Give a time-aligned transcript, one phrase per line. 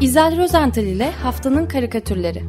[0.00, 2.42] İzel Rozental ile Haftanın Karikatürleri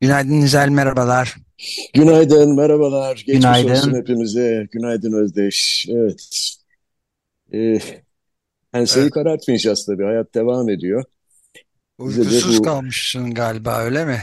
[0.00, 1.36] Günaydın İzel, merhabalar.
[1.94, 3.14] Günaydın, merhabalar.
[3.16, 3.70] Geçmiş Günaydın.
[3.70, 4.66] olsun hepimize.
[4.72, 5.86] Günaydın Özdeş.
[5.90, 6.56] Evet.
[7.56, 7.78] Ee,
[8.74, 10.04] enseyi Evet, karartmayacağız tabii.
[10.04, 11.04] Hayat devam ediyor.
[12.00, 14.18] Bize de uykusuz bu kalmışsın galiba öyle mi?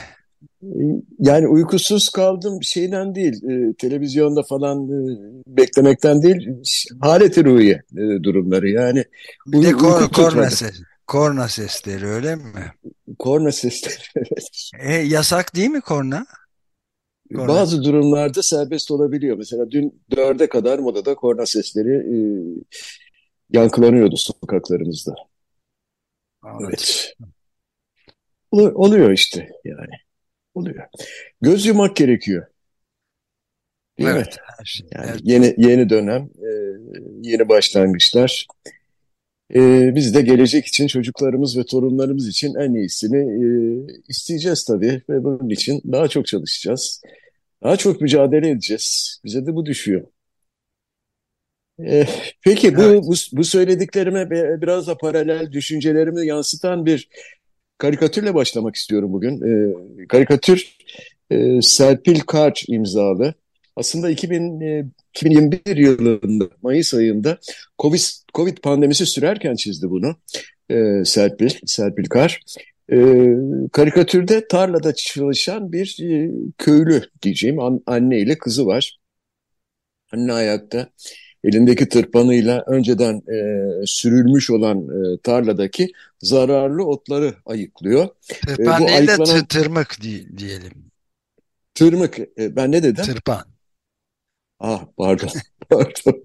[1.19, 6.49] yani uykusuz kaldım şeyden değil, e, televizyonda falan e, beklemekten değil,
[7.01, 8.69] haleti ruhiye e, durumları.
[8.69, 9.03] Yani
[9.47, 12.41] Bir de uy kor uykum korna ses, korna sesleri öyle mi?
[13.19, 14.03] Korna sesleri.
[14.15, 14.49] evet.
[14.79, 16.25] E, yasak değil mi korna?
[17.35, 17.47] Korna.
[17.47, 19.37] Bazı durumlarda serbest olabiliyor.
[19.37, 22.17] Mesela dün dörde kadar modada korna sesleri e,
[23.53, 25.15] yankılanıyordu sokaklarımızda.
[26.41, 26.67] Anladım.
[26.69, 27.13] Evet.
[28.51, 29.95] Ol- Oluyor işte yani.
[30.55, 30.87] Oluyor.
[31.41, 32.47] Göz yumak gerekiyor,
[33.97, 34.15] değil mi?
[34.15, 34.87] Evet, her şey.
[34.91, 36.49] Yani Evet, yeni yeni dönem, e,
[37.29, 38.47] yeni başlangıçlar.
[39.55, 43.47] E, biz de gelecek için çocuklarımız ve torunlarımız için en iyisini e,
[44.07, 47.01] isteyeceğiz tabii ve bunun için daha çok çalışacağız.
[47.63, 49.21] Daha çok mücadele edeceğiz.
[49.25, 50.07] Bize de bu düşüyor.
[52.41, 53.03] Peki bu, evet.
[53.03, 54.29] bu bu söylediklerime
[54.61, 57.09] biraz da paralel düşüncelerimi yansıtan bir
[57.77, 59.41] karikatürle başlamak istiyorum bugün.
[59.41, 60.77] E, karikatür
[61.29, 63.33] e, Serpil Kağaç imzalı.
[63.75, 67.37] Aslında 2000, e, 2021 yılında Mayıs ayında
[67.79, 67.99] Covid,
[68.33, 70.15] Covid pandemisi sürerken çizdi bunu
[70.69, 72.41] e, Serpil, Serpil Kar.
[72.91, 72.97] E,
[73.71, 78.99] karikatürde tarlada çalışan bir e, köylü diyeceğim an- anne ile kızı var.
[80.11, 80.87] Anne ayakta
[81.43, 84.77] elindeki tırpanıyla önceden e, sürülmüş olan
[85.15, 85.91] e, tarladaki
[86.21, 88.07] zararlı otları ayıklıyor.
[88.59, 90.91] E, Tırpan bu değil de ayıklanan tırmık di- diyelim.
[91.75, 93.05] tırmık, e, ben ne dedim?
[93.05, 93.45] Tırpan.
[94.59, 95.29] Ah pardon,
[95.69, 96.23] pardon.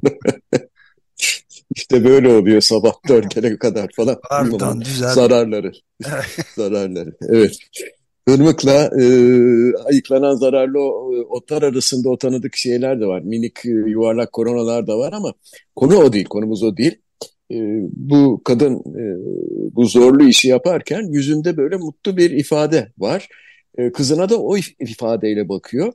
[1.76, 5.14] İşte böyle oluyor sabah dörtlere kadar falan Pardon, düzelt.
[5.14, 5.72] zararları,
[6.56, 7.16] zararları.
[7.22, 7.58] Evet.
[8.28, 9.04] Irmakla e,
[9.84, 13.20] ayıklanan zararlı o- otlar arasında o tanıdık şeyler de var.
[13.22, 15.34] Minik e, yuvarlak koronalar da var ama
[15.76, 16.96] konu o değil, konumuz o değil.
[17.52, 17.56] E,
[17.92, 19.02] bu kadın e,
[19.76, 23.28] bu zorlu işi yaparken yüzünde böyle mutlu bir ifade var.
[23.78, 25.92] E, kızına da o if- ifadeyle bakıyor.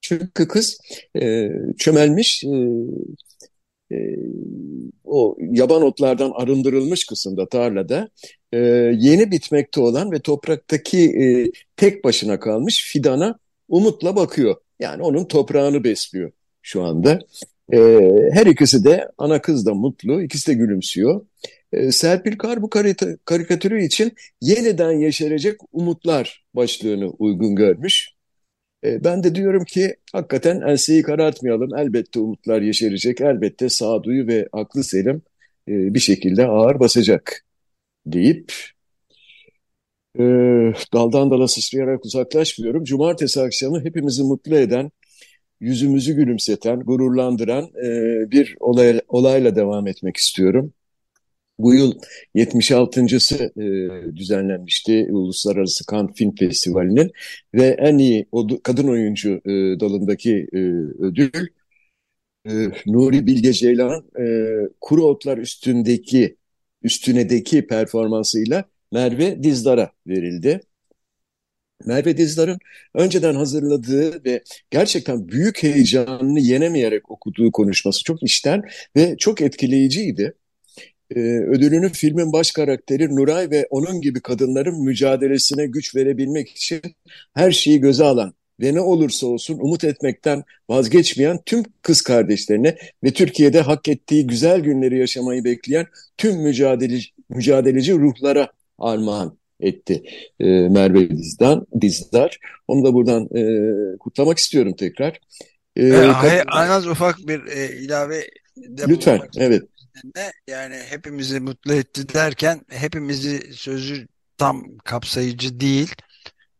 [0.00, 0.78] Çünkü kız
[1.22, 2.48] e, çömelmiş, e,
[3.92, 3.96] e,
[5.04, 8.08] o yaban otlardan arındırılmış kısımda tarlada
[8.52, 8.58] e,
[8.98, 11.26] yeni bitmekte olan ve topraktaki e,
[11.76, 13.38] tek başına kalmış fidana
[13.68, 14.56] umutla bakıyor.
[14.80, 16.32] Yani onun toprağını besliyor
[16.62, 17.18] şu anda.
[17.72, 17.78] E,
[18.32, 21.26] her ikisi de ana kız da mutlu, ikisi de gülümsüyor.
[21.72, 22.70] E, Serpil Kar bu
[23.24, 28.17] karikatürü için yeniden yeşerecek umutlar başlığını uygun görmüş.
[28.84, 31.76] E, Ben de diyorum ki hakikaten enseyi karartmayalım.
[31.76, 33.20] Elbette umutlar yeşerecek.
[33.20, 35.22] Elbette sağduyu ve aklı selim
[35.68, 37.44] e, bir şekilde ağır basacak
[38.06, 38.52] deyip
[40.18, 40.22] e,
[40.94, 42.84] daldan dala sıçrayarak uzaklaşmıyorum.
[42.84, 44.90] Cumartesi akşamı hepimizi mutlu eden,
[45.60, 47.70] yüzümüzü gülümseten, gururlandıran
[48.32, 50.72] bir olay, olayla devam etmek istiyorum.
[51.58, 51.94] Bu yıl
[52.34, 57.12] 76.sı e, düzenlenmişti Uluslararası Cannes Film Festivali'nin
[57.54, 58.26] ve en iyi
[58.62, 60.58] kadın oyuncu e, dalındaki e,
[60.98, 61.48] ödül
[62.46, 62.52] e,
[62.86, 64.24] Nuri Bilge Ceylan e,
[64.80, 66.36] Kuru Otlar üstündeki
[66.82, 70.60] üstünedeki performansıyla Merve Dizdar'a verildi.
[71.86, 72.58] Merve Dizdar'ın
[72.94, 78.62] önceden hazırladığı ve gerçekten büyük heyecanını yenemeyerek okuduğu konuşması çok içten
[78.96, 80.34] ve çok etkileyiciydi.
[81.16, 86.80] Ee, ödülünü filmin baş karakteri Nuray ve onun gibi kadınların mücadelesine güç verebilmek için
[87.34, 93.10] her şeyi göze alan ve ne olursa olsun umut etmekten vazgeçmeyen tüm kız kardeşlerine ve
[93.12, 100.02] Türkiye'de hak ettiği güzel günleri yaşamayı bekleyen tüm mücadeleci, mücadeleci ruhlara armağan etti
[100.40, 102.38] e, Merve Dizdar, Dizdar.
[102.68, 103.42] Onu da buradan e,
[103.98, 105.20] kutlamak istiyorum tekrar.
[105.76, 108.20] E, E, hay- kad- en az ufak bir e, ilave
[108.56, 109.62] de lütfen, evet.
[110.16, 110.32] Ne?
[110.48, 115.94] Yani hepimizi mutlu etti derken hepimizi sözü tam kapsayıcı değil.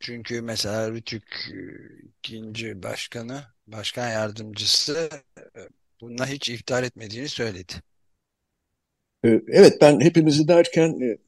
[0.01, 1.59] Çünkü mesela Rütük e,
[2.09, 5.09] ikinci başkanı, başkan yardımcısı
[5.39, 5.61] e,
[6.01, 7.73] bununla hiç iptal etmediğini söyledi.
[9.25, 11.19] E, evet, ben hepimizi derken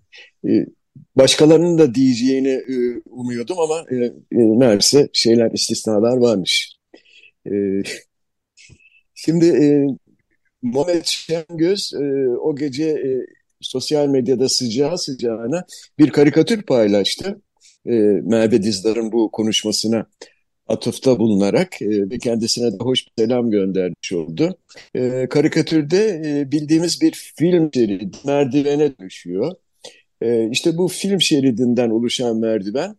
[1.17, 2.63] başkalarının da diyeceğini
[3.07, 3.87] umuyordum ama
[4.31, 6.77] meğerse şeyler istisnalar varmış.
[9.15, 9.47] Şimdi
[10.63, 13.11] Muhammed Şengöz e, o gece e,
[13.61, 15.65] sosyal medyada sıcağı sıcağına
[15.99, 17.43] bir karikatür paylaştı.
[17.87, 17.91] E,
[18.23, 20.07] Merve Dizdar'ın bu konuşmasına
[20.69, 24.59] atıfta bulunarak e, ve kendisine de hoş bir selam göndermiş oldu.
[24.95, 29.55] E, karikatürde e, bildiğimiz bir film şeridi merdivene düşüyor.
[30.21, 32.97] E, işte bu film şeridinden oluşan merdiven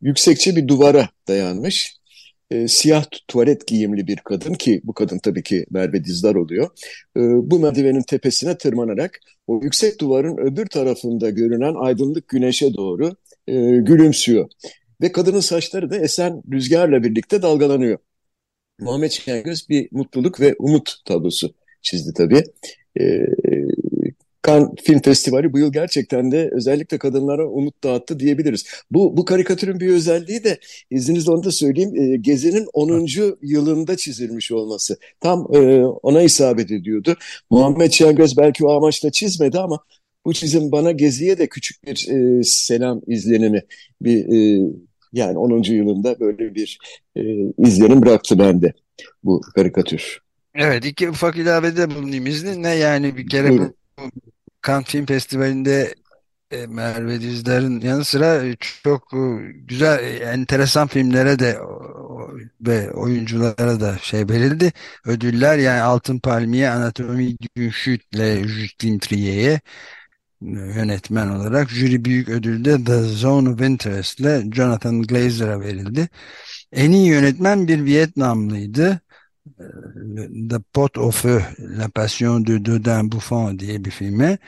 [0.00, 1.96] yüksekçe bir duvara dayanmış.
[2.50, 6.70] E, siyah tuvalet giyimli bir kadın ki bu kadın tabii ki Merve Dizdar oluyor.
[7.16, 13.10] E, bu merdivenin tepesine tırmanarak o yüksek duvarın öbür tarafında görünen aydınlık güneşe doğru
[13.46, 14.48] e, gülümsüyor.
[15.00, 17.98] Ve kadının saçları da esen rüzgarla birlikte dalgalanıyor.
[18.80, 22.42] Muhammed Şengöz bir mutluluk ve umut tablosu çizdi tabii.
[23.00, 23.04] E,
[24.46, 28.64] Cannes Film Festivali bu yıl gerçekten de özellikle kadınlara umut dağıttı diyebiliriz.
[28.90, 30.58] Bu, bu karikatürün bir özelliği de
[30.90, 31.96] izninizle onu da söyleyeyim.
[31.96, 33.06] E, Gezi'nin 10.
[33.42, 34.96] yılında çizilmiş olması.
[35.20, 37.16] Tam e, ona isabet ediyordu.
[37.50, 39.78] Muhammed Şengöz belki o amaçla çizmedi ama
[40.24, 43.62] bu çizim bana Gezi'ye de küçük bir e, selam izlenimi,
[44.02, 44.70] bir e,
[45.12, 45.62] yani 10.
[45.62, 46.78] yılında böyle bir
[47.16, 47.22] e,
[47.58, 48.72] izlenim bıraktı bende
[49.24, 50.18] bu karikatür.
[50.54, 54.33] Evet iki ufak ilavede bulunayım izninle yani bir kere bu, bu
[54.66, 55.94] Cannes Film Festivali'nde
[56.50, 58.42] e, Merve Dizdar'ın yanı sıra
[58.82, 59.18] çok e,
[59.54, 61.58] güzel, e, enteresan filmlere de
[62.60, 64.72] ve oyunculara da şey verildi.
[65.06, 69.60] Ödüller yani Altın Palmiye, Anatomi Günşüt'le Justin Trier'e
[70.42, 76.08] yönetmen olarak jüri büyük ödülde The Zone of Interest ile Jonathan Glazer'a verildi.
[76.72, 79.00] En iyi yönetmen bir Vietnamlıydı.
[79.44, 84.38] The Pot au Feu, La Passion de Dodin Buffon diye bir filme.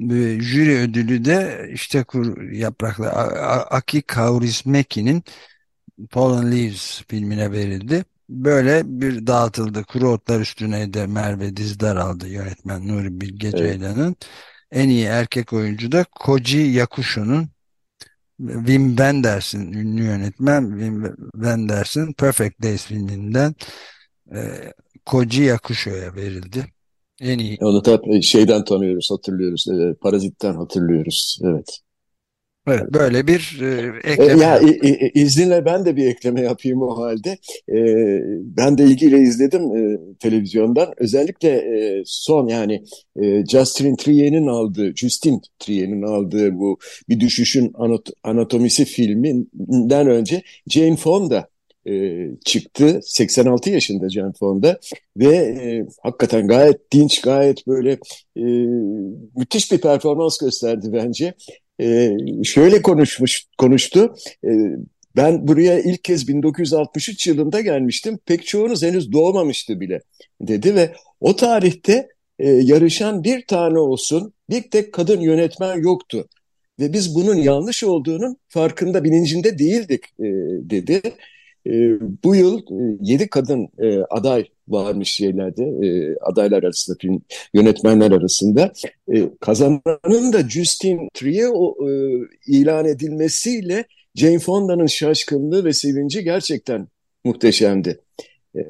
[0.00, 3.10] Ve jüri ödülü de işte kur, yapraklı
[3.70, 5.24] Aki Kaurismäki'nin
[6.10, 8.04] Fallen Leaves filmine verildi.
[8.28, 9.84] Böyle bir dağıtıldı.
[9.84, 13.58] Kuru Otlar Üstüne de Merve Dizdar aldı yönetmen Nuri Bilge evet.
[13.58, 14.16] Ceylan'ın.
[14.70, 17.48] En iyi erkek oyuncu da Koji Yakusho'nun
[18.38, 23.54] Wim Wenders'in ünlü yönetmen Wim Wenders'in Perfect Days filminden
[24.34, 24.40] e,
[25.06, 26.64] Koji Yakusho'ya verildi.
[27.20, 27.58] En iyi.
[27.60, 29.68] Onu da şeyden tanıyoruz, hatırlıyoruz.
[29.68, 31.38] E, Parazit'ten hatırlıyoruz.
[31.44, 31.80] Evet.
[32.68, 34.44] Evet, böyle bir e, ekleme.
[34.44, 37.30] Ya e, izninle ben de bir ekleme yapayım o halde.
[37.68, 37.78] E,
[38.56, 40.92] ben de ilgiyle izledim e, televizyondan.
[40.96, 42.84] Özellikle e, son yani
[43.22, 50.96] e, Justin Trier'in aldığı, Justin Trier'in aldığı bu Bir Düşüşün Anat Anatomisi filminden önce Jane
[50.96, 51.48] Fonda
[51.88, 53.00] e, çıktı.
[53.02, 54.78] 86 yaşında Jane Fonda
[55.16, 57.92] ve e, hakikaten gayet dinç, gayet böyle
[58.36, 58.44] e,
[59.36, 61.34] müthiş bir performans gösterdi bence
[61.80, 64.14] e, şöyle konuşmuş konuştu.
[64.44, 64.50] E,
[65.16, 68.18] ben buraya ilk kez 1963 yılında gelmiştim.
[68.26, 70.00] Pek çoğunuz henüz doğmamıştı bile
[70.40, 76.28] dedi ve o tarihte e, yarışan bir tane olsun bir tek kadın yönetmen yoktu.
[76.80, 80.28] Ve biz bunun yanlış olduğunun farkında bilincinde değildik e,
[80.70, 81.02] dedi.
[81.66, 87.22] E, bu yıl e, 7 kadın e, aday varmış şeylerde e, adaylar arasında film
[87.54, 88.72] yönetmenler arasında
[89.14, 93.84] e, kazananın da Justin Trier o, e, ilan edilmesiyle
[94.14, 96.88] Jane Fonda'nın şaşkınlığı ve sevinci gerçekten
[97.24, 98.00] muhteşemdi.
[98.56, 98.60] E,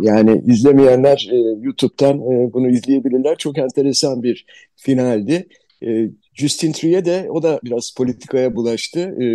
[0.00, 3.36] yani izlemeyenler e, YouTube'dan e, bunu izleyebilirler.
[3.38, 4.46] Çok enteresan bir
[4.76, 5.48] finaldi.
[5.86, 9.26] E, Justin Trier de o da biraz politikaya bulaştı e,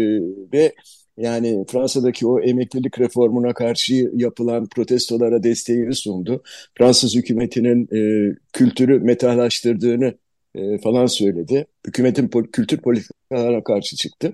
[0.54, 0.74] ve
[1.20, 6.44] yani Fransa'daki o emeklilik reformuna karşı yapılan protestolara desteğini sundu.
[6.78, 10.14] Fransız hükümetinin e, kültürü metalaştırdığını
[10.56, 11.68] e, falan söyledi.
[11.88, 14.34] Hükümetin pol kültür politikalarına karşı çıktı.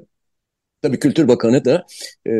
[0.81, 1.85] Tabii Kültür Bakanı da
[2.27, 2.33] e,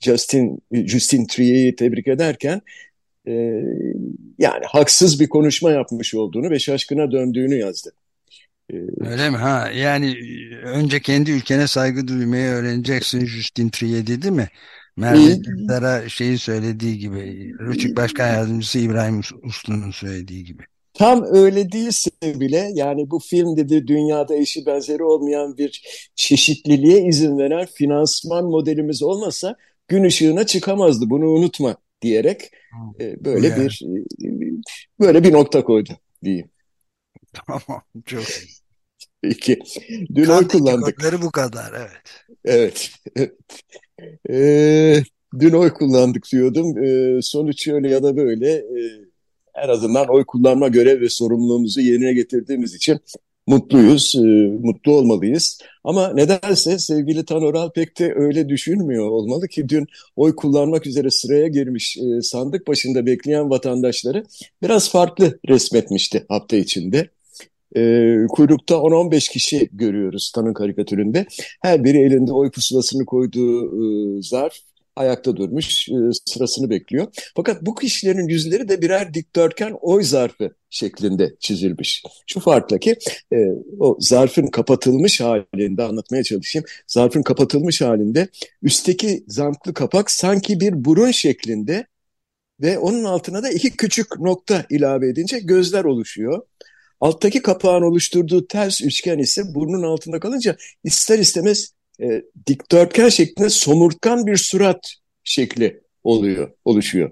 [0.00, 2.62] Justin Justin Trier'i tebrik ederken
[3.28, 3.32] e,
[4.38, 7.92] yani haksız bir konuşma yapmış olduğunu ve şaşkına döndüğünü yazdı.
[8.72, 9.36] Ee, Öyle mi?
[9.36, 10.16] Ha, yani
[10.64, 14.48] önce kendi ülkene saygı duymayı öğreneceksin Justin Trier dedi mi?
[14.96, 20.62] Merve şeyi söylediği gibi, Rütük Başkan Yardımcısı İbrahim Uslu'nun söylediği gibi.
[20.94, 25.82] Tam öyle değilse bile yani bu film dedi dünyada eşi benzeri olmayan bir
[26.14, 29.56] çeşitliliğe izin veren finansman modelimiz olmasa
[29.88, 32.50] gün ışığına çıkamazdı bunu unutma diyerek
[33.00, 33.64] e, böyle yani.
[33.64, 33.82] bir
[34.24, 34.28] e,
[35.00, 35.90] böyle bir nokta koydu
[36.24, 36.50] diyeyim.
[37.46, 38.24] Tamam çok
[39.22, 39.58] Peki.
[40.14, 41.22] Dün oy kullandık.
[41.22, 41.90] bu kadar evet.
[42.44, 42.90] Evet.
[44.30, 45.02] Ee,
[45.38, 46.84] dün oy kullandık diyordum.
[46.84, 48.80] Ee, sonuç öyle ya da böyle e,
[49.54, 53.00] en azından oy kullanma görev ve sorumluluğumuzu yerine getirdiğimiz için
[53.46, 54.18] mutluyuz, e,
[54.62, 55.58] mutlu olmalıyız.
[55.84, 61.48] Ama nedense sevgili Tanoral pek de öyle düşünmüyor olmalı ki dün oy kullanmak üzere sıraya
[61.48, 64.24] girmiş e, sandık başında bekleyen vatandaşları
[64.62, 67.10] biraz farklı resmetmişti hafta içinde.
[67.76, 67.80] E,
[68.30, 71.26] kuyrukta 10-15 kişi görüyoruz Tan'ın karikatüründe.
[71.62, 74.54] Her biri elinde oy pusulasını koyduğu e, zarf
[74.98, 75.94] ayakta durmuş, e,
[76.26, 77.06] sırasını bekliyor.
[77.36, 82.02] Fakat bu kişilerin yüzleri de birer dikdörtgen oy zarfı şeklinde çizilmiş.
[82.26, 82.96] Şu farkla ki
[83.32, 83.36] e,
[83.78, 86.66] o zarfın kapatılmış halinde anlatmaya çalışayım.
[86.86, 88.28] Zarfın kapatılmış halinde
[88.62, 91.86] üstteki zamklı kapak sanki bir burun şeklinde
[92.60, 96.42] ve onun altına da iki küçük nokta ilave edince gözler oluşuyor.
[97.00, 104.26] Alttaki kapağın oluşturduğu ters üçgen ise burnun altında kalınca ister istemez e, dikdörtgen şeklinde somurtkan
[104.26, 107.10] bir surat şekli oluyor, oluşuyor.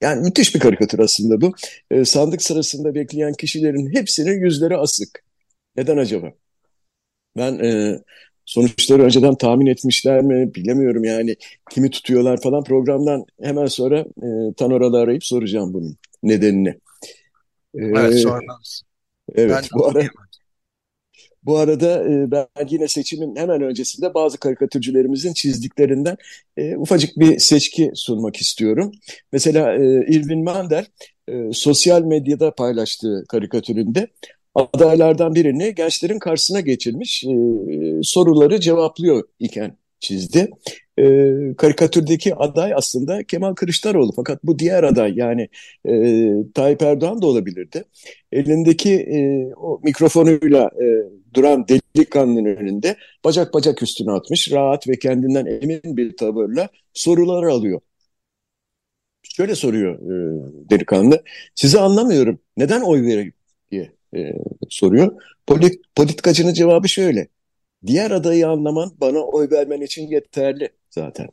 [0.00, 1.52] Yani müthiş bir karikatür aslında bu.
[1.90, 5.24] E, sandık sırasında bekleyen kişilerin hepsinin yüzleri asık.
[5.76, 6.32] Neden acaba?
[7.36, 8.00] Ben e,
[8.44, 11.36] sonuçları önceden tahmin etmişler mi bilemiyorum yani
[11.70, 16.68] kimi tutuyorlar falan programdan hemen sonra e, Tanoralı arayıp soracağım bunun nedenini.
[16.68, 16.74] E,
[17.74, 17.96] evet.
[17.96, 18.24] Evet
[19.36, 20.02] ben bu ara
[21.42, 26.16] bu arada e, ben yine seçimin hemen öncesinde bazı karikatürcülerimizin çizdiklerinden
[26.56, 28.92] e, ufacık bir seçki sunmak istiyorum.
[29.32, 30.86] Mesela e, Irvin Mandel
[31.28, 34.08] e, sosyal medyada paylaştığı karikatüründe
[34.54, 37.36] adaylardan birini gençlerin karşısına geçirmiş e,
[38.02, 40.50] soruları cevaplıyor iken çizdi.
[40.98, 45.48] E, karikatürdeki aday aslında Kemal Kılıçdaroğlu fakat bu diğer aday yani
[45.88, 45.92] e,
[46.54, 47.84] Tayyip Erdoğan da olabilirdi.
[48.32, 50.86] Elindeki e, o mikrofonuyla e,
[51.34, 57.80] duran delikanlının önünde bacak bacak üstüne atmış rahat ve kendinden emin bir tavırla sorular alıyor.
[59.22, 61.22] Şöyle soruyor e, delikanlı,
[61.54, 63.32] sizi anlamıyorum neden oy vereyim
[63.70, 64.32] diye e,
[64.68, 65.22] soruyor.
[65.46, 67.28] Polit, politikacının cevabı şöyle,
[67.86, 71.28] Diğer adayı anlaman bana oy vermen için yeterli zaten.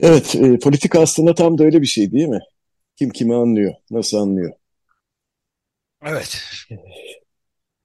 [0.00, 2.40] Evet, e, politika aslında tam da öyle bir şey değil mi?
[2.96, 4.52] Kim kimi anlıyor, nasıl anlıyor?
[6.02, 6.38] Evet.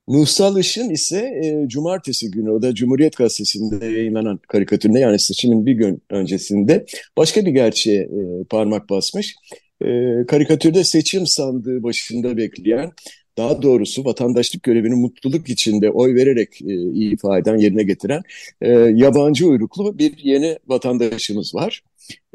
[0.07, 5.74] Nuhsal Işın ise e, cumartesi günü o da Cumhuriyet Gazetesi'nde yayınlanan karikatüründe yani seçimin bir
[5.74, 6.86] gün öncesinde
[7.17, 9.36] başka bir gerçeğe e, parmak basmış.
[9.81, 9.88] E,
[10.27, 12.91] karikatürde seçim sandığı başında bekleyen
[13.38, 18.22] daha doğrusu vatandaşlık görevini mutluluk içinde oy vererek e, ifa eden, yerine getiren
[18.62, 21.84] e, yabancı uyruklu bir yeni vatandaşımız var.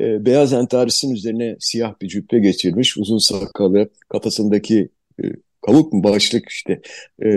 [0.00, 4.88] E, beyaz entarisin üzerine siyah bir cübbe geçirmiş, uzun sakalı, kafasındaki
[5.22, 5.24] e,
[5.66, 6.80] kavuk mu başlık işte
[7.22, 7.28] e,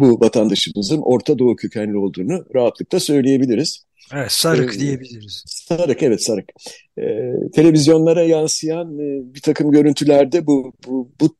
[0.00, 3.84] bu vatandaşımızın Orta Doğu kökenli olduğunu rahatlıkla söyleyebiliriz.
[4.14, 5.42] Evet, sarık ee, diyebiliriz.
[5.46, 6.50] Sarık, evet sarık.
[6.98, 11.36] Ee, televizyonlara yansıyan e, bir takım görüntülerde bu, bu, bu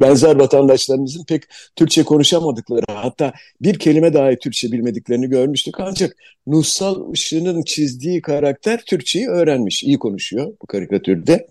[0.00, 1.42] benzer vatandaşlarımızın pek
[1.76, 5.80] Türkçe konuşamadıkları hatta bir kelime dahi Türkçe bilmediklerini görmüştük.
[5.80, 11.46] Ancak Nussal Işık'ın çizdiği karakter Türkçeyi öğrenmiş, iyi konuşuyor bu karikatürde.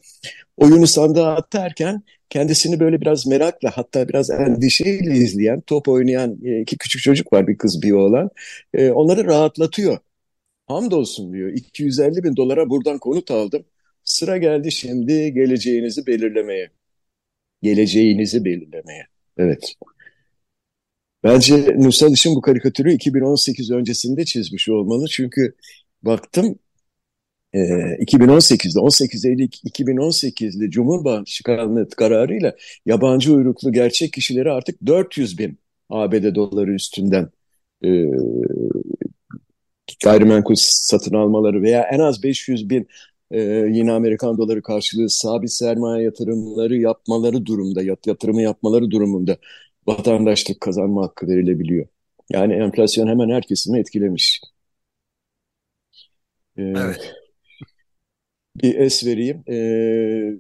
[0.57, 6.77] Oyunu sandığa atarken kendisini böyle biraz merakla hatta biraz endişeyle izleyen, top oynayan e, iki
[6.77, 8.29] küçük çocuk var bir kız bir oğlan.
[8.73, 9.97] E, onları rahatlatıyor.
[10.67, 13.65] Hamdolsun diyor 250 bin dolara buradan konut aldım.
[14.03, 16.69] Sıra geldi şimdi geleceğinizi belirlemeye
[17.61, 19.07] geleceğinizi belirlemeye.
[19.37, 19.73] Evet.
[21.23, 25.07] Bence Nursal Işın bu karikatürü 2018 öncesinde çizmiş olmalı.
[25.07, 25.55] Çünkü
[26.03, 26.59] baktım
[27.53, 35.59] e, 2018'de 18 Eylül 2018'de Cumhurbaşkanlığı kararıyla yabancı uyruklu gerçek kişileri artık 400 bin
[35.89, 37.29] ABD doları üstünden
[37.85, 37.89] e,
[40.03, 42.87] gayrimenkul satın almaları veya en az 500 bin
[43.31, 43.41] e,
[43.71, 49.37] yine Amerikan doları karşılığı sabit sermaye yatırımları yapmaları durumda, yat, yatırımı yapmaları durumunda
[49.87, 51.87] vatandaşlık kazanma hakkı verilebiliyor.
[52.29, 54.41] Yani enflasyon hemen herkesini etkilemiş.
[56.57, 57.13] Ee, evet.
[58.55, 59.43] Bir es vereyim.
[59.49, 60.39] Ee,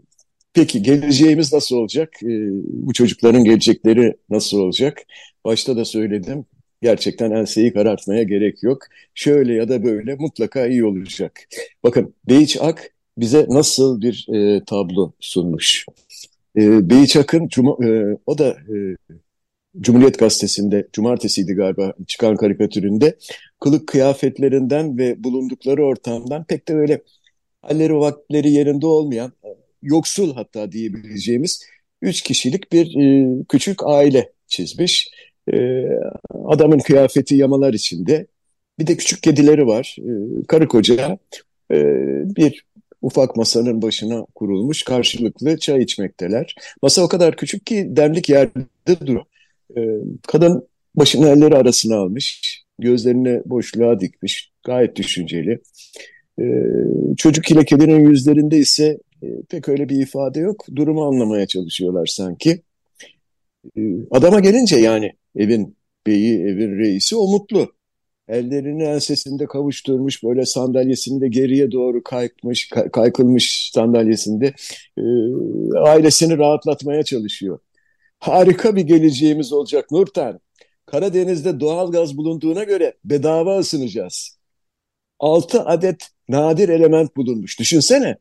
[0.53, 2.13] peki geleceğimiz nasıl olacak?
[2.23, 5.01] Ee, bu çocukların gelecekleri nasıl olacak?
[5.45, 6.45] Başta da söyledim
[6.81, 8.81] gerçekten enseyi karartmaya gerek yok.
[9.13, 11.39] Şöyle ya da böyle mutlaka iyi olacak.
[11.83, 15.85] Bakın Beyiç Ak bize nasıl bir e, tablo sunmuş.
[16.57, 17.49] E, Beyiç Ak'ın
[17.83, 18.75] e, o da e,
[19.79, 23.17] Cumhuriyet Gazetesi'nde cumartesiydi galiba çıkan karikatüründe
[23.59, 27.01] kılık kıyafetlerinden ve bulundukları ortamdan pek de öyle
[27.61, 29.31] halleri vakitleri yerinde olmayan
[29.81, 31.63] yoksul hatta diyebileceğimiz
[32.01, 35.09] üç kişilik bir e, küçük aile çizmiş.
[35.53, 35.85] E,
[36.45, 38.27] adamın kıyafeti yamalar içinde.
[38.79, 39.95] Bir de küçük kedileri var.
[39.99, 40.11] E,
[40.47, 41.17] karı koca
[41.71, 41.77] e,
[42.35, 42.65] bir
[43.01, 46.55] ufak masanın başına kurulmuş karşılıklı çay içmekteler.
[46.81, 49.25] Masa o kadar küçük ki demlik yerde duruyor.
[49.77, 49.81] E,
[50.27, 52.41] kadın başını elleri arasına almış,
[52.79, 55.59] gözlerini boşluğa dikmiş, gayet düşünceli.
[56.39, 56.45] E,
[57.17, 60.65] çocuk lekelerinin yüzlerinde ise e, pek öyle bir ifade yok.
[60.75, 62.61] Durumu anlamaya çalışıyorlar sanki.
[63.77, 63.81] E,
[64.11, 67.77] adama gelince yani evin beyi, evin reisi o mutlu.
[68.27, 74.53] Ellerini ensesinde kavuşturmuş, böyle sandalyesini de geriye doğru kaykmış, kaykılmış sandalyesinde
[74.97, 75.03] e,
[75.79, 77.59] ailesini rahatlatmaya çalışıyor.
[78.19, 80.39] Harika bir geleceğimiz olacak Nurten.
[80.85, 84.37] Karadeniz'de doğal gaz bulunduğuna göre bedava ısınacağız.
[85.19, 87.59] 6 adet nadir element bulunmuş.
[87.59, 88.17] Düşünsene.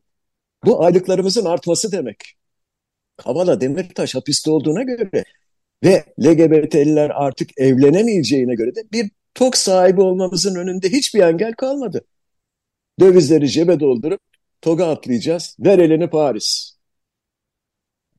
[0.65, 2.36] Bu aylıklarımızın artması demek.
[3.17, 5.23] Kavala Demirtaş hapiste olduğuna göre
[5.83, 12.05] ve LGBT'liler artık evlenemeyeceğine göre de bir tok sahibi olmamızın önünde hiçbir engel kalmadı.
[12.99, 14.21] Dövizleri cebe doldurup
[14.61, 15.55] toga atlayacağız.
[15.59, 16.77] Ver elini Paris.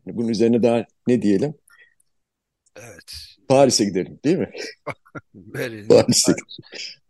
[0.06, 1.54] Bunun üzerine daha ne diyelim?
[2.76, 3.12] Evet.
[3.48, 4.50] Paris'e gidelim değil mi?
[5.34, 6.32] Ver elini Paris'e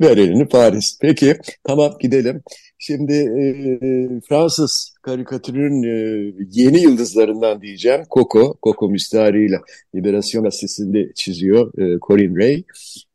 [0.01, 0.99] Ver elini Paris.
[1.01, 2.43] Peki tamam gidelim.
[2.79, 8.03] Şimdi e, Fransız karikatürün e, yeni yıldızlarından diyeceğim.
[8.11, 9.57] Coco, Coco müstahariyle
[9.95, 12.65] Liberasyon gazetesinde çiziyor e, Corinne Ray.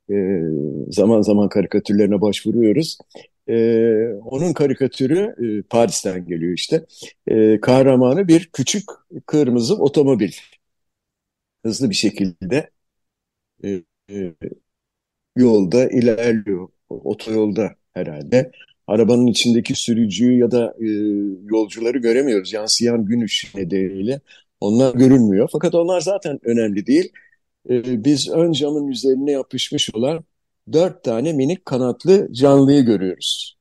[0.09, 0.15] E,
[0.91, 2.97] zaman zaman karikatürlerine başvuruyoruz.
[4.25, 6.85] Onun karikatürü e, Paris'ten geliyor işte.
[7.61, 8.83] Kahramanı bir küçük
[9.25, 10.31] kırmızı otomobil.
[11.65, 12.69] Hızlı bir şekilde
[15.35, 16.67] yolda ilerliyor.
[16.89, 18.51] Otoyolda herhalde.
[18.87, 20.87] Arabanın içindeki sürücüyü ya da e,
[21.45, 22.53] yolcuları göremiyoruz.
[22.53, 24.21] Yansıyan gün ışığı nedeniyle
[24.59, 25.49] onlar görünmüyor.
[25.51, 27.11] Fakat onlar zaten önemli değil.
[27.69, 30.25] E, biz ön camın üzerine yapışmış olan
[30.73, 33.57] dört tane minik kanatlı canlıyı görüyoruz.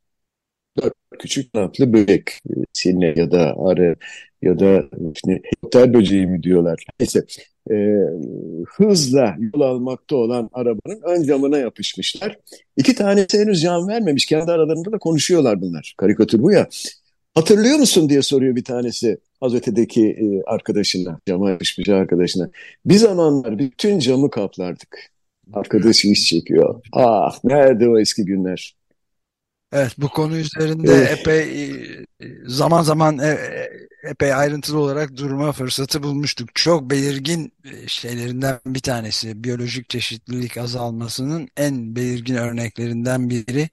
[0.77, 2.31] Dört küçük kanatlı böcek.
[2.51, 3.97] E, Sine ya da arı
[4.43, 4.85] ya da
[5.27, 6.85] ne, helikopter böceği mi diyorlar.
[7.01, 7.25] Neyse
[7.71, 7.75] e,
[8.77, 12.39] hızla yol almakta olan arabanın ön camına yapışmışlar.
[12.77, 14.27] İki tanesi henüz can vermemiş.
[14.27, 15.95] Kendi aralarında da konuşuyorlar bunlar.
[15.99, 16.69] Karikatür bu ya.
[17.35, 22.51] Hatırlıyor musun diye soruyor bir tanesi az ötedeki e, arkadaşına, cama yapışmış arkadaşına.
[22.87, 25.13] Bir zamanlar bütün camı kaplardık.
[25.53, 26.81] Arkadaşı iş çekiyor.
[26.93, 28.77] Ah nerede o eski günler?
[29.73, 31.19] Evet bu konu üzerinde evet.
[31.19, 31.73] epey
[32.21, 33.39] e, zaman zaman e,
[34.03, 36.55] epey ayrıntılı olarak durma fırsatı bulmuştuk.
[36.55, 43.71] Çok belirgin e, şeylerinden bir tanesi biyolojik çeşitlilik azalmasının en belirgin örneklerinden biri.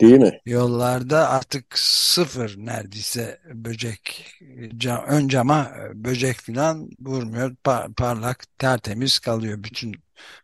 [0.00, 0.40] Değil mi?
[0.46, 4.26] Yollarda artık sıfır neredeyse böcek
[4.76, 7.54] cam, ön cama böcek falan vurmuyor.
[7.64, 9.94] Par, parlak tertemiz kalıyor bütün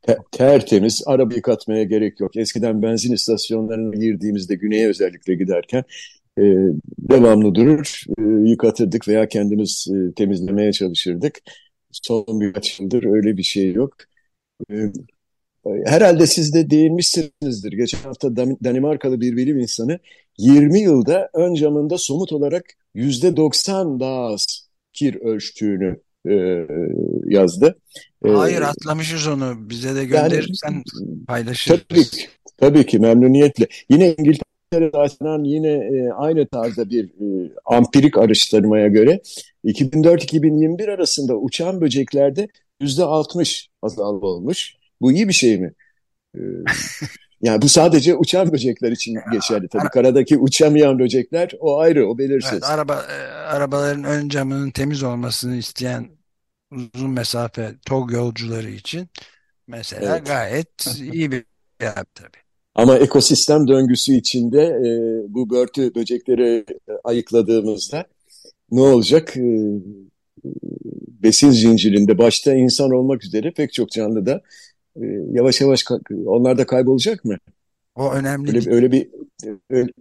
[0.03, 2.37] Te tertemiz, araba yıkatmaya gerek yok.
[2.37, 5.85] Eskiden benzin istasyonlarına girdiğimizde güneye özellikle giderken
[6.38, 6.43] e,
[6.99, 11.38] devamlı durur, e, yıkatırdık veya kendimiz e, temizlemeye çalışırdık.
[11.93, 13.97] Son birkaç yıldır öyle bir şey yok.
[14.73, 14.75] E,
[15.85, 17.72] herhalde siz de değinmişsinizdir.
[17.72, 19.98] Geçen hafta Danimarkalı bir bilim insanı
[20.38, 26.66] 20 yılda ön camında somut olarak %90 daha az kir ölçtüğünü e,
[27.27, 27.79] yazdı.
[28.25, 29.70] E, Hayır atlamışız onu.
[29.70, 31.81] Bize de gönderirsen yani, paylaşırız.
[31.88, 32.05] Tabii,
[32.57, 33.66] tabii ki memnuniyetle.
[33.88, 39.20] Yine İngiltere'de açılan yine e, aynı tarzda bir e, ampirik araştırmaya göre
[39.64, 42.48] 2004-2021 arasında uçan böceklerde
[42.81, 44.82] %60 azalma olmuş.
[45.03, 45.73] Bu iyi bir şey mi?
[46.35, 46.41] Ee,
[47.43, 49.88] yani bu sadece uçan böcekler için geçerli tabii.
[49.88, 52.53] Karadaki uçamayan böcekler o ayrı, o belirsiz.
[52.53, 56.09] Evet, araba, e, arabaların ön camının temiz olmasını isteyen
[56.95, 59.09] uzun mesafe TOG yolcuları için
[59.67, 60.27] mesela evet.
[60.27, 61.45] gayet iyi bir
[61.81, 62.43] yer tabii.
[62.75, 64.91] Ama ekosistem döngüsü içinde e,
[65.35, 66.65] bu börtü böcekleri
[67.05, 68.07] ayıkladığımızda
[68.71, 69.37] ne olacak?
[69.37, 69.43] E,
[71.23, 74.43] besin zincirinde başta insan olmak üzere pek çok canlı da
[74.97, 75.85] e, yavaş yavaş
[76.27, 77.37] onlar da kaybolacak mı?
[77.95, 78.77] O önemli öyle, değil.
[78.77, 79.09] Öyle bir
[79.71, 79.93] öyle,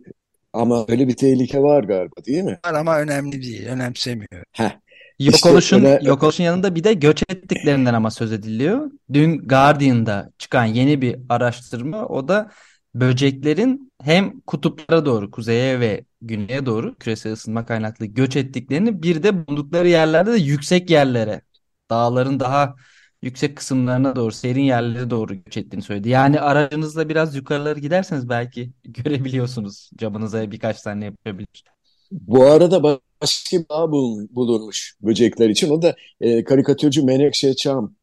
[0.54, 2.60] ama öyle bir tehlike var galiba değil mi?
[2.66, 3.68] Var ama önemli değil.
[3.68, 4.44] Önemsemiyor.
[4.52, 4.72] Heh.
[5.20, 6.08] Yok işte oluşun, öyle...
[6.08, 8.92] yok oluşun yanında bir de göç ettiklerinden ama söz ediliyor.
[9.14, 12.52] Dün Guardian'da çıkan yeni bir araştırma o da
[12.96, 19.48] böceklerin hem kutuplara doğru, kuzeye ve güneye doğru küresel ısınma kaynaklı göç ettiklerini bir de
[19.48, 21.42] bulundukları yerlerde de yüksek yerlere,
[21.90, 22.76] dağların daha
[23.22, 26.10] yüksek kısımlarına doğru, serin yerlere doğru göç ettiğini söyledi.
[26.10, 29.90] Yani aracınızla biraz yukarıları giderseniz belki görebiliyorsunuz.
[29.98, 31.64] Camınıza birkaç tane yapabilir.
[32.12, 32.84] Bu arada
[33.22, 35.70] başka bir ağ bulunmuş böcekler için.
[35.70, 37.96] O da e, karikatürcü Menekşe Çam,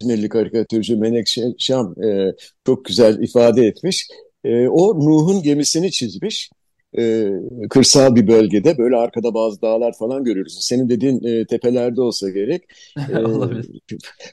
[0.00, 2.34] İzmirli karikatürcü Menekşe Çam e,
[2.66, 4.08] çok güzel ifade etmiş.
[4.44, 6.50] E, o Nuh'un gemisini çizmiş.
[6.98, 7.28] E,
[7.70, 10.58] kırsal bir bölgede böyle arkada bazı dağlar falan görüyoruz.
[10.60, 12.62] Senin dediğin e, tepelerde olsa gerek.
[12.98, 13.16] E,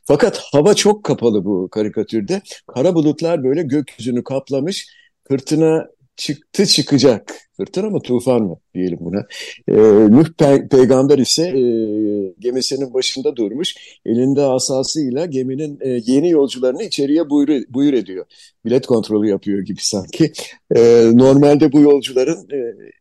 [0.06, 2.41] fakat hava çok kapalı bu karikatürde.
[2.67, 4.88] Kara bulutlar böyle gökyüzünü kaplamış.
[5.28, 7.34] Fırtına çıktı çıkacak.
[7.58, 9.26] Fırtına mı tufan mı diyelim buna.
[9.67, 9.74] E,
[10.12, 11.62] Nuh pe peygamber ise e,
[12.41, 13.75] gemisinin başında durmuş.
[14.06, 18.25] Elinde asasıyla geminin e, yeni yolcularını içeriye buyur, buyur ediyor.
[18.65, 20.32] Bilet kontrolü yapıyor gibi sanki.
[20.75, 22.60] E, normalde bu yolcuların e,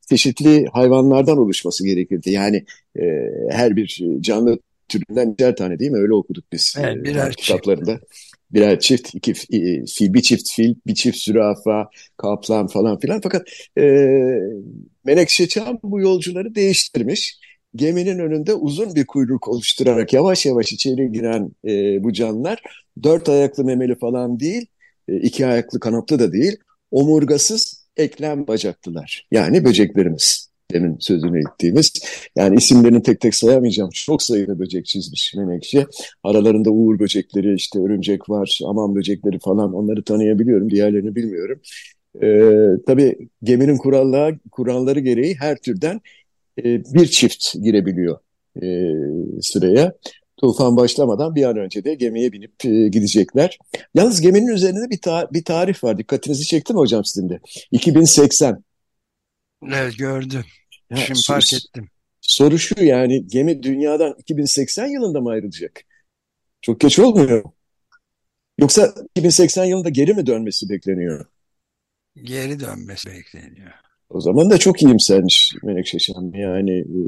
[0.09, 2.31] çeşitli hayvanlardan oluşması gerekirdi.
[2.31, 2.65] Yani
[2.97, 3.03] e,
[3.51, 5.99] her bir canlı türünden birer tane değil mi?
[5.99, 7.93] Öyle okuduk biz evet, e, birer kitaplarında.
[7.93, 13.21] Çift birer çift, iki fil, bir çift fil, bir çift zürafa, kaplan falan filan.
[13.21, 13.49] Fakat
[13.79, 13.83] e,
[15.05, 17.39] Menekşe Çam bu yolcuları değiştirmiş.
[17.75, 22.63] Geminin önünde uzun bir kuyruk oluşturarak yavaş yavaş içeri giren e, bu canlılar
[23.03, 24.67] dört ayaklı memeli falan değil,
[25.09, 26.57] e, iki ayaklı kanatlı da değil,
[26.91, 29.27] omurgasız eklem bacaklılar.
[29.31, 31.93] Yani böceklerimiz demin sözünü ettiğimiz.
[32.37, 33.91] Yani isimlerini tek tek sayamayacağım.
[33.91, 35.87] Çok sayıda böcek çizmiş Menekşe.
[36.25, 40.71] Aralarında uğur böcekleri, işte örümcek var, aman böcekleri falan onları tanıyabiliyorum.
[40.71, 41.61] Diğerlerini bilmiyorum.
[42.23, 46.01] Ee, tabii geminin kuralları, kuralları gereği her türden
[46.59, 48.19] e, bir çift girebiliyor
[48.63, 48.69] e,
[49.43, 49.93] sıraya.
[50.37, 53.59] Tufan başlamadan bir an önce de gemiye binip e, gidecekler.
[53.95, 55.99] Yalnız geminin üzerinde bir, ta bir tarih var.
[55.99, 57.41] Dikkatinizi çekti mi hocam sizin de?
[57.71, 58.65] 2080.
[59.69, 60.45] Evet gördüm.
[60.91, 61.89] Ya, Şimdi fark ettim.
[62.21, 65.81] Soru şu yani gemi dünyadan 2080 yılında mı ayrılacak?
[66.63, 67.45] Çok geç olmuyor.
[68.59, 71.27] Yoksa 2080 yılında geri mi dönmesi bekleniyor?
[72.17, 73.73] Geri dönmesi bekleniyor.
[74.11, 76.33] O zaman da çok iyimsermiş Menekşe Şen.
[76.35, 77.01] Yani e,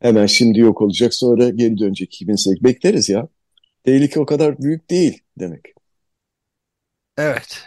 [0.00, 2.64] hemen şimdi yok olacak sonra geri dönecek 2008.
[2.64, 3.28] Bekleriz ya.
[3.84, 5.64] Tehlike o kadar büyük değil demek.
[7.18, 7.58] Evet.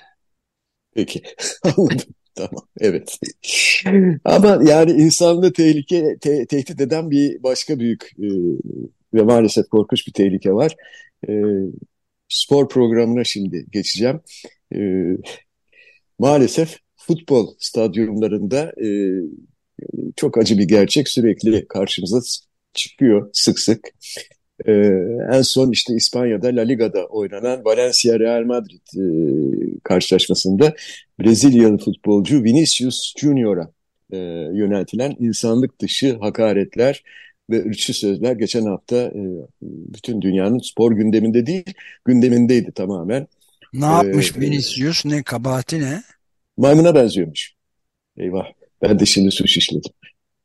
[0.96, 1.22] Peki
[1.64, 2.14] anladım.
[2.36, 3.20] Tamam, evet.
[4.26, 8.28] Ama yani insanlığı tehlike, te tehdit eden bir başka büyük e,
[9.14, 10.76] ve maalesef korkunç bir tehlike var.
[11.30, 11.34] E,
[12.30, 14.22] spor programına şimdi geçeceğim.
[14.76, 14.80] E,
[16.20, 18.88] maalesef futbol stadyumlarında e,
[20.16, 22.20] çok acı bir gerçek sürekli karşımıza
[22.74, 23.80] çıkıyor sık sık.
[24.66, 24.72] Ee,
[25.32, 29.04] en son işte İspanya'da La Liga'da oynanan Valencia Real Madrid e,
[29.84, 30.76] karşılaşmasında
[31.20, 33.72] Brezilyalı futbolcu Vinicius Junior'a
[34.12, 34.18] e,
[34.54, 37.04] yöneltilen insanlık dışı hakaretler
[37.50, 39.22] ve ırkçı sözler geçen hafta e,
[39.62, 41.74] bütün dünyanın spor gündeminde değil,
[42.06, 43.28] gündemindeydi tamamen.
[43.74, 45.06] Ne yapmış ee, Vinicius?
[45.06, 46.04] Ne kabahati ne?
[46.58, 47.54] Maymuna benziyormuş.
[48.18, 48.46] Eyvah.
[48.82, 49.92] Ben de şimdi suç işledim.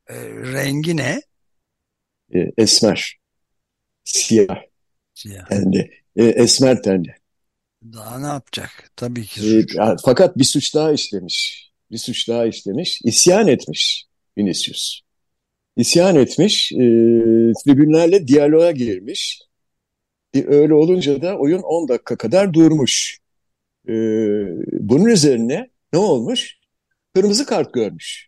[0.09, 0.15] E,
[0.53, 1.21] rengi ne?
[2.35, 3.17] E, esmer.
[4.03, 4.61] Siyah.
[5.13, 5.49] Siyah.
[5.49, 5.91] Tenli.
[6.15, 7.15] E, esmer tenli.
[7.93, 8.91] Daha ne yapacak?
[8.95, 9.75] Tabii ki suç.
[9.75, 11.69] E, fakat bir suç daha işlemiş.
[11.91, 13.01] Bir suç daha işlemiş.
[13.03, 14.05] İsyan etmiş
[14.37, 15.01] Vinicius.
[15.77, 16.71] İsyan etmiş.
[16.71, 16.77] E,
[17.63, 19.41] tribünlerle diyaloğa girmiş.
[20.33, 23.19] E, öyle olunca da oyun 10 dakika kadar durmuş.
[23.87, 23.93] E,
[24.71, 26.57] bunun üzerine ne olmuş?
[27.15, 28.27] Kırmızı kart görmüş.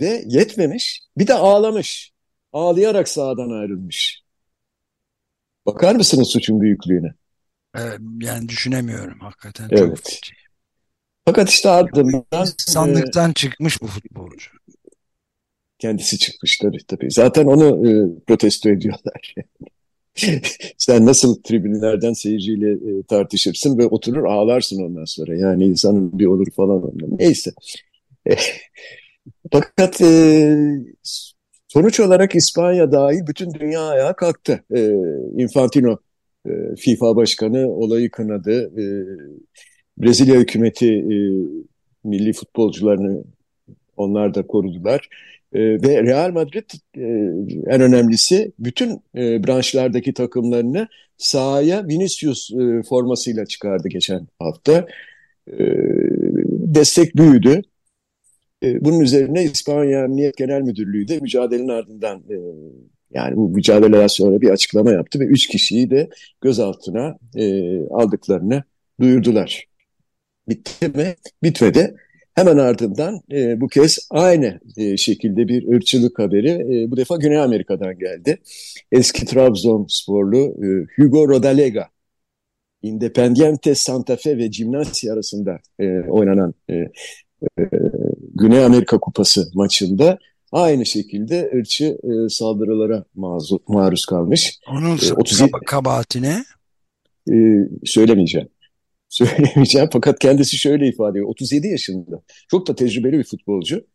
[0.00, 1.00] Ve yetmemiş.
[1.18, 2.12] Bir de ağlamış.
[2.52, 4.22] Ağlayarak sahadan ayrılmış.
[5.66, 7.14] Bakar mısınız suçun büyüklüğüne?
[7.74, 9.68] Evet, yani düşünemiyorum hakikaten.
[9.70, 10.04] Evet.
[10.04, 10.42] Çok
[11.24, 12.46] Fakat işte ardından...
[12.60, 14.50] İnsanlıktan e, çıkmış bu futbolcu.
[15.78, 17.10] Kendisi çıkmış tabii tabii.
[17.10, 17.92] Zaten onu e,
[18.26, 19.34] protesto ediyorlar.
[20.78, 25.36] Sen nasıl tribünlerden seyirciyle e, tartışırsın ve oturur ağlarsın ondan sonra.
[25.36, 26.92] Yani insanın bir olur falan.
[27.18, 27.50] Neyse.
[28.30, 28.36] E,
[29.52, 30.56] fakat e,
[31.72, 34.64] Sonuç olarak İspanya dahil bütün dünya ayağa kalktı.
[34.74, 34.90] E,
[35.42, 35.98] Infantino
[36.46, 38.72] e, FIFA başkanı olayı kınadı.
[38.80, 38.84] E,
[39.98, 41.16] Brezilya hükümeti e,
[42.04, 43.24] milli futbolcularını
[43.96, 45.08] onlar da korudular.
[45.54, 47.02] E, ve Real Madrid e,
[47.74, 54.86] en önemlisi bütün e, branşlardaki takımlarını sahaya Vinicius e, formasıyla çıkardı geçen hafta.
[55.48, 55.64] E,
[56.74, 57.62] destek büyüdü.
[58.62, 62.22] E, bunun üzerine İspanya Emniyet Genel Müdürlüğü de mücadelenin ardından
[63.14, 66.08] yani bu mücadeleler sonra bir açıklama yaptı ve üç kişiyi de
[66.40, 67.18] gözaltına
[67.90, 68.62] aldıklarını
[69.00, 69.66] duyurdular.
[70.48, 71.14] Bitti mi?
[71.42, 71.94] Bitmedi.
[72.34, 77.38] Hemen ardından e, bu kez aynı e, şekilde bir ırkçılık haberi e, bu defa Güney
[77.38, 78.38] Amerika'dan geldi.
[78.92, 80.66] Eski Trabzonsporlu e,
[80.96, 81.88] Hugo Rodalega,
[82.82, 86.90] Independiente Santa Fe ve Gimnasia arasında e, oynanan e, e,
[88.34, 90.18] Güney Amerika Kupası maçında
[90.52, 94.58] aynı şekilde ırkçı e, saldırılara maruz, maruz kalmış.
[94.68, 96.44] Onun e, 37, kabahatine
[97.32, 97.34] e,
[97.84, 98.48] söylemeyeceğim.
[99.12, 101.28] Söylemeyeceğim fakat kendisi şöyle ifade ediyor.
[101.28, 102.22] 37 yaşında.
[102.50, 103.86] Çok da tecrübeli bir futbolcu.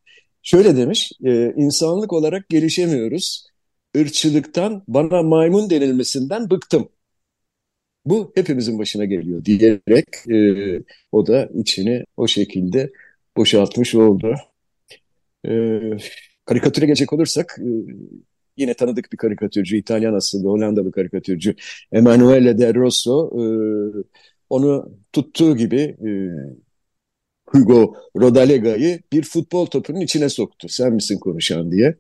[0.43, 3.47] Şöyle demiş, e, insanlık olarak gelişemiyoruz.
[3.95, 6.89] Irkçılıktan, bana maymun denilmesinden bıktım.
[8.06, 12.91] Bu hepimizin başına geliyor diyerek e, o da içini o şekilde
[13.38, 14.36] boşaltmış oldu.
[15.47, 15.51] E,
[16.45, 17.69] karikatüre gelecek olursak e,
[18.58, 21.56] yine tanıdık bir karikatürcü, İtalyan asıllı Hollandalı karikatürcü
[21.91, 23.45] Emanuele Del Rosso e,
[24.50, 26.10] onu tuttuğu gibi e,
[27.48, 30.68] Hugo Rodalega'yı bir futbol topunun içine soktu.
[30.70, 31.96] Sen misin konuşan diye.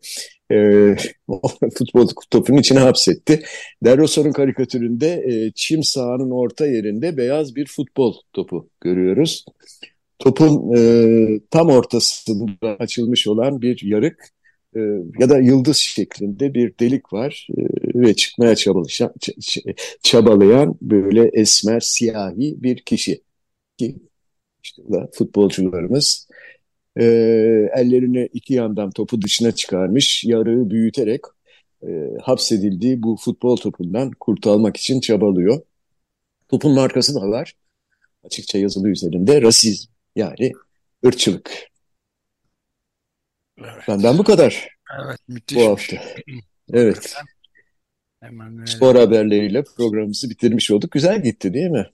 [0.51, 0.57] E,
[1.77, 3.43] futbol topunun içine hapsetti.
[3.83, 9.45] Del Rosso'nun karikatüründe e, çim sahanın orta yerinde beyaz bir futbol topu görüyoruz.
[10.19, 14.36] Topun e, tam ortasında açılmış olan bir yarık
[14.77, 14.81] e,
[15.19, 17.61] ya da yıldız şeklinde bir delik var e,
[17.95, 19.13] ve çıkmaya çabalayan,
[20.03, 23.21] çabalayan böyle esmer, siyahi bir kişi.
[23.77, 23.95] Ki
[24.91, 26.27] da futbolcularımız
[26.99, 27.05] e,
[27.75, 31.21] ellerini iki yandan topu dışına çıkarmış, yarığı büyüterek
[31.83, 31.87] e,
[32.21, 35.61] hapsedildiği bu futbol topundan kurtulmak için çabalıyor.
[36.49, 37.53] Topun markası da var.
[38.23, 40.51] Açıkça yazılı üzerinde rasizm yani
[41.05, 41.51] ırkçılık.
[43.57, 43.87] Evet.
[43.87, 44.69] Benden bu kadar.
[45.05, 45.57] Evet müthiş.
[45.57, 45.97] Bu hafta.
[46.73, 47.15] Evet.
[48.19, 50.91] Hemen Spor haberleriyle programımızı bitirmiş olduk.
[50.91, 51.85] Güzel gitti değil mi?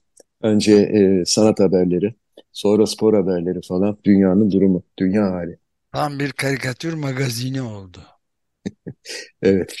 [0.42, 2.14] Önce e, sanat haberleri,
[2.52, 3.98] sonra spor haberleri falan.
[4.04, 5.58] Dünyanın durumu, dünya hali.
[5.92, 7.98] Tam bir karikatür magazini oldu.
[9.42, 9.76] evet.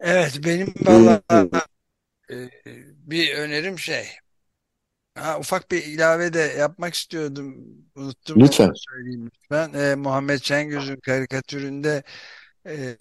[0.00, 1.22] Evet benim valla
[2.30, 2.34] e,
[2.96, 4.04] bir önerim şey
[5.14, 7.56] Ha, ufak bir ilave de yapmak istiyordum.
[7.96, 8.72] Unuttum Lütfen.
[8.74, 9.72] söyleyeyim lütfen.
[9.72, 12.02] E, Muhammed Şengöz'ün karikatüründe
[12.66, 12.96] e,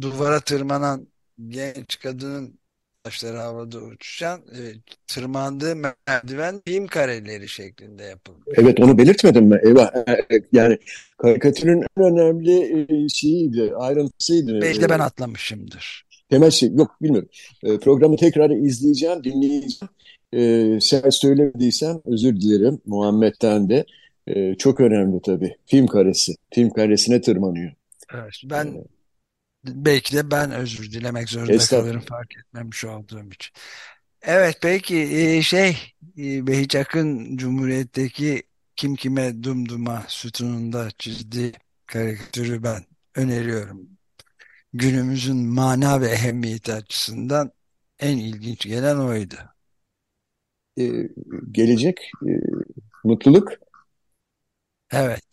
[0.00, 1.06] duvara tırmanan
[1.48, 2.58] genç kadının
[3.04, 4.60] taşları havada uçuşan e,
[5.06, 8.44] tırmandığı merdiven film kareleri şeklinde yapılmış.
[8.56, 9.60] Evet onu belirtmedim mi?
[9.64, 9.90] Eyvah.
[10.06, 10.78] E, e, yani
[11.18, 14.60] karikatürün en önemli e, şeyiydi, ayrıntısıydı.
[14.60, 16.04] Belki de ben atlamışımdır.
[16.30, 17.28] Temel şey yok bilmiyorum.
[17.62, 19.88] Programı tekrar izleyeceğim, dinleyeceğim.
[20.34, 23.84] E, sen söylemediysen özür dilerim Muhammed'den de.
[24.26, 25.56] E, çok önemli tabii.
[25.66, 26.34] Film karesi.
[26.54, 27.72] Film karesine tırmanıyor.
[28.14, 28.86] Evet, ben evet.
[29.64, 33.52] belki de ben özür dilemek zorunda kalırım fark etmemiş olduğum için.
[34.22, 35.76] Evet peki e, şey
[36.18, 38.42] e, Behiç Akın Cumhuriyet'teki
[38.76, 41.52] Kim Kime Dumduma sütununda çizdiği
[41.86, 43.88] karikatürü ben öneriyorum.
[44.72, 47.52] Günümüzün mana ve ehemmiyeti açısından
[47.98, 49.53] en ilginç gelen oydu
[50.78, 51.08] e,
[51.52, 52.30] gelecek e,
[53.04, 53.52] mutluluk.
[54.92, 55.24] Evet.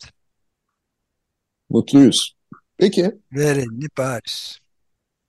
[1.70, 2.36] Mutluyuz.
[2.76, 3.12] Peki.
[3.32, 4.58] Verenli Paris.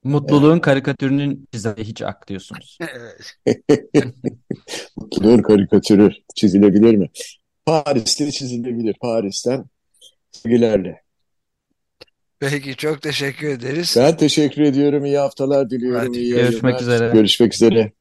[0.04, 0.62] Mutluluğun evet.
[0.62, 2.78] karikatürünün çizildiği hiç ak diyorsunuz.
[4.98, 7.10] Mutluluğun karikatürü çizilebilir mi?
[7.66, 8.96] Paris'te çizilebilir.
[9.02, 9.66] Paris'ten
[10.32, 11.04] sevgilerle.
[12.40, 13.96] Peki çok teşekkür ederiz.
[13.98, 15.06] Ben teşekkür ediyorum.
[15.06, 16.08] İyi haftalar diliyorum.
[16.08, 16.20] Hadi.
[16.20, 17.12] İyi Görüşmek üzere.
[17.14, 17.92] Görüşmek üzere.